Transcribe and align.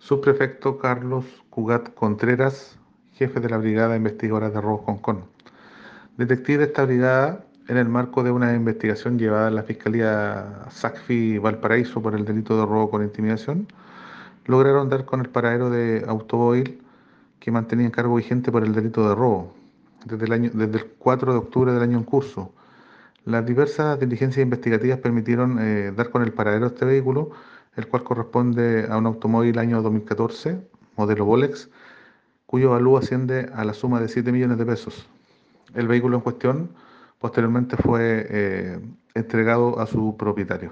Subprefecto 0.00 0.78
Carlos 0.78 1.26
Cugat 1.50 1.92
Contreras, 1.92 2.78
jefe 3.12 3.38
de 3.38 3.50
la 3.50 3.58
Brigada 3.58 3.96
Investigadora 3.96 4.48
de 4.48 4.58
Robos 4.58 4.98
Kong. 5.02 5.18
Detective 6.16 6.58
de 6.58 6.64
esta 6.64 6.86
brigada, 6.86 7.44
en 7.68 7.76
el 7.76 7.86
marco 7.86 8.22
de 8.22 8.30
una 8.30 8.54
investigación 8.54 9.18
llevada 9.18 9.48
a 9.48 9.50
la 9.50 9.62
Fiscalía 9.62 10.64
SACFI 10.70 11.36
Valparaíso 11.36 12.00
por 12.00 12.14
el 12.14 12.24
delito 12.24 12.58
de 12.58 12.64
robo 12.64 12.90
con 12.90 13.04
intimidación, 13.04 13.68
lograron 14.46 14.88
dar 14.88 15.04
con 15.04 15.20
el 15.20 15.28
paradero 15.28 15.68
de 15.68 16.02
automóvil 16.08 16.80
que 17.38 17.50
mantenía 17.50 17.84
en 17.84 17.92
cargo 17.92 18.14
vigente 18.16 18.50
por 18.50 18.64
el 18.64 18.74
delito 18.74 19.06
de 19.06 19.14
robo 19.14 19.52
desde 20.06 20.24
el, 20.24 20.32
año, 20.32 20.50
desde 20.54 20.78
el 20.78 20.86
4 20.98 21.32
de 21.32 21.38
octubre 21.38 21.72
del 21.74 21.82
año 21.82 21.98
en 21.98 22.04
curso. 22.04 22.54
Las 23.26 23.44
diversas 23.44 24.00
diligencias 24.00 24.42
investigativas 24.42 24.98
permitieron 24.98 25.58
eh, 25.60 25.92
dar 25.94 26.08
con 26.08 26.22
el 26.22 26.32
paradero 26.32 26.70
de 26.70 26.74
este 26.74 26.86
vehículo, 26.86 27.32
el 27.80 27.88
cual 27.88 28.04
corresponde 28.04 28.86
a 28.88 28.98
un 28.98 29.06
automóvil 29.06 29.58
año 29.58 29.82
2014, 29.82 30.60
modelo 30.96 31.24
Bolex, 31.24 31.70
cuyo 32.46 32.70
valor 32.70 33.02
asciende 33.02 33.50
a 33.54 33.64
la 33.64 33.72
suma 33.72 34.00
de 34.00 34.08
7 34.08 34.30
millones 34.32 34.58
de 34.58 34.66
pesos. 34.66 35.08
El 35.74 35.88
vehículo 35.88 36.16
en 36.16 36.22
cuestión 36.22 36.70
posteriormente 37.18 37.76
fue 37.76 38.26
eh, 38.28 38.80
entregado 39.14 39.80
a 39.80 39.86
su 39.86 40.16
propietario. 40.16 40.70